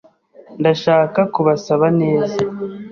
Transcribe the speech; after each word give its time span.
Ndashaka 0.59 1.19
kubasaba 1.33 1.87
neza. 2.01 2.37